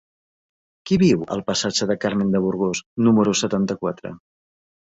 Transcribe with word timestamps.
Qui 0.89 0.97
viu 1.01 1.21
al 1.35 1.43
passatge 1.49 1.89
de 1.93 1.99
Carmen 2.07 2.33
de 2.37 2.43
Burgos 2.47 2.83
número 3.09 3.37
setanta-quatre? 3.45 4.17